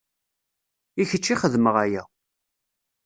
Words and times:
I 1.01 1.03
kečč 1.09 1.27
i 1.33 1.35
xedmeɣ 1.41 1.75
aya. 1.83 2.03